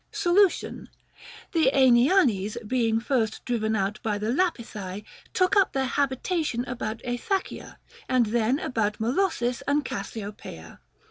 Solution. 0.11 0.89
The 1.51 1.69
Aenianes, 1.75 2.57
being 2.67 2.99
first 2.99 3.45
driven 3.45 3.75
out 3.75 3.99
by 4.01 4.17
the 4.17 4.31
THE 4.33 4.33
GREEK 4.33 4.53
QUESTIONS. 4.55 5.03
277 5.35 5.35
Lapithae, 5.35 5.35
took 5.35 5.55
up 5.55 5.73
their 5.73 5.85
habitation 5.85 6.65
about 6.65 6.97
Aethacia, 7.03 7.75
and 8.09 8.25
then 8.25 8.57
about 8.57 8.97
Molossis 8.99 9.61
and 9.67 9.85
Cassiopaea. 9.85 10.79